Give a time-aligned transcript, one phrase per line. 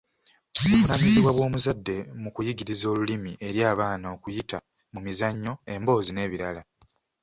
[0.61, 4.57] Buvunaanyizibwa bw’omuzadde mu kuyigiriza olulimi eri abaana okuyita
[4.93, 6.61] mu mizannyo, emboozi n'ebirala.